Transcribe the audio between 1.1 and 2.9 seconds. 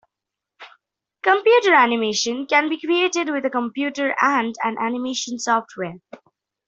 Computer animation can be